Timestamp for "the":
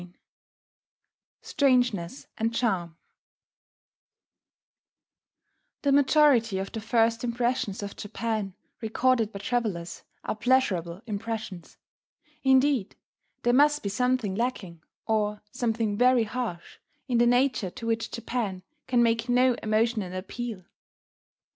5.83-5.91, 6.71-6.81, 17.19-17.27